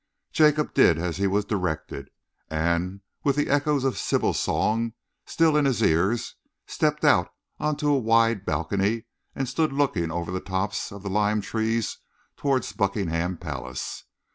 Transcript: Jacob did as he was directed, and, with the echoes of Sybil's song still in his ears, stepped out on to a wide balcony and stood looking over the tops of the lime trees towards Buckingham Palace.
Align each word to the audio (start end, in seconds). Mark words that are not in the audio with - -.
Jacob 0.31 0.73
did 0.73 0.97
as 0.97 1.17
he 1.17 1.27
was 1.27 1.45
directed, 1.45 2.09
and, 2.49 3.01
with 3.23 3.35
the 3.35 3.47
echoes 3.49 3.83
of 3.83 3.99
Sybil's 3.99 4.39
song 4.39 4.93
still 5.27 5.55
in 5.55 5.65
his 5.65 5.83
ears, 5.83 6.37
stepped 6.65 7.05
out 7.05 7.31
on 7.59 7.75
to 7.77 7.89
a 7.89 7.99
wide 7.99 8.43
balcony 8.43 9.05
and 9.35 9.47
stood 9.47 9.71
looking 9.71 10.09
over 10.09 10.31
the 10.31 10.39
tops 10.41 10.91
of 10.91 11.03
the 11.03 11.09
lime 11.11 11.39
trees 11.39 11.99
towards 12.35 12.73
Buckingham 12.73 13.37
Palace. 13.37 14.05